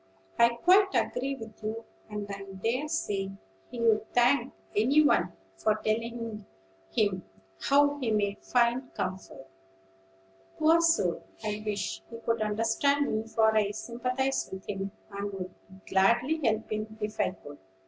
"I 0.39 0.49
quite 0.55 0.95
agree 0.95 1.35
with 1.35 1.61
you; 1.61 1.85
and 2.09 2.25
I 2.27 2.43
dare 2.63 2.87
say 2.87 3.29
he'd 3.69 4.13
thank 4.15 4.51
any 4.75 5.03
one 5.05 5.31
for 5.57 5.75
telling 5.75 6.43
him 6.91 7.23
how 7.61 7.99
he 7.99 8.09
may 8.09 8.35
find 8.41 8.91
comfort. 8.95 9.45
Poor 10.57 10.81
soul! 10.81 11.21
I 11.43 11.61
wish 11.63 12.01
he 12.09 12.17
could 12.17 12.41
understand 12.41 13.11
me; 13.15 13.27
for 13.27 13.55
I 13.55 13.69
sympathize 13.69 14.49
with 14.51 14.67
him, 14.67 14.89
and 15.11 15.33
would 15.33 15.51
gladly 15.87 16.39
help 16.43 16.71
him 16.71 16.97
if 16.99 17.19
I 17.19 17.29
could." 17.29 17.59